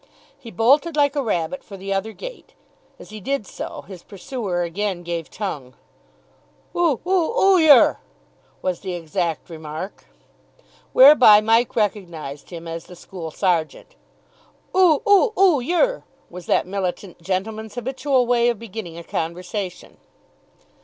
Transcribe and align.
He 0.35 0.49
bolted 0.49 0.95
like 0.95 1.15
a 1.15 1.21
rabbit 1.21 1.63
for 1.63 1.77
the 1.77 1.93
other 1.93 2.11
gate. 2.11 2.55
As 2.97 3.11
he 3.11 3.19
did 3.21 3.45
so, 3.45 3.83
his 3.83 4.01
pursuer 4.01 4.63
again 4.63 5.03
gave 5.03 5.29
tongue. 5.29 5.75
"Oo 6.75 6.99
oo 7.07 7.37
oo 7.39 7.57
yer!" 7.59 7.99
was 8.63 8.79
the 8.79 8.95
exact 8.95 9.47
remark. 9.47 10.05
Whereby 10.91 11.39
Mike 11.39 11.75
recognised 11.75 12.49
him 12.49 12.67
as 12.67 12.85
the 12.85 12.95
school 12.95 13.29
sergeant. 13.29 13.93
"Oo 14.75 15.03
oo 15.07 15.33
oo 15.39 15.59
yer!" 15.59 16.03
was 16.31 16.47
that 16.47 16.65
militant 16.65 17.21
gentleman's 17.21 17.75
habitual 17.75 18.25
way 18.25 18.49
of 18.49 18.57
beginning 18.57 18.97
a 18.97 19.03
conversation. 19.03 19.97